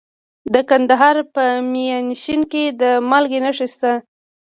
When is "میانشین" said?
1.73-2.41